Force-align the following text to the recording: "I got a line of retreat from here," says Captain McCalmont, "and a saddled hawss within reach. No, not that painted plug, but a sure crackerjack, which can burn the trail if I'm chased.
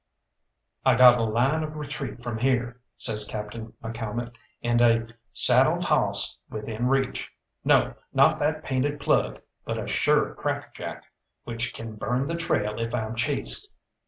"I 0.83 0.95
got 0.95 1.19
a 1.19 1.23
line 1.23 1.61
of 1.61 1.75
retreat 1.75 2.23
from 2.23 2.39
here," 2.39 2.81
says 2.97 3.23
Captain 3.23 3.73
McCalmont, 3.83 4.33
"and 4.63 4.81
a 4.81 5.05
saddled 5.31 5.83
hawss 5.83 6.35
within 6.49 6.87
reach. 6.87 7.29
No, 7.63 7.93
not 8.11 8.39
that 8.39 8.63
painted 8.63 8.99
plug, 8.99 9.39
but 9.63 9.77
a 9.77 9.85
sure 9.85 10.33
crackerjack, 10.33 11.03
which 11.43 11.71
can 11.75 11.97
burn 11.97 12.25
the 12.25 12.33
trail 12.35 12.79
if 12.79 12.95
I'm 12.95 13.13
chased. 13.13 13.69